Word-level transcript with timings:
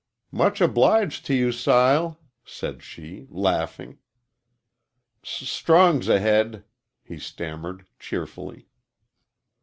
"Much 0.31 0.61
obliged 0.61 1.27
to 1.27 1.35
you, 1.35 1.51
Sile," 1.51 2.19
said 2.43 2.81
she, 2.81 3.27
laughing. 3.29 3.99
"S 5.23 5.29
Strong's 5.47 6.07
ahead!" 6.09 6.63
he 7.03 7.19
stammered, 7.19 7.85
cheerfully. 7.99 8.67